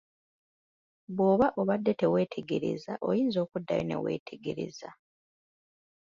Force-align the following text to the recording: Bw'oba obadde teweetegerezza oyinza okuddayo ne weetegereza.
Bw'oba 1.15 1.47
obadde 1.61 1.93
teweetegerezza 1.99 2.93
oyinza 3.09 3.37
okuddayo 3.45 3.83
ne 3.85 3.97
weetegereza. 4.03 4.89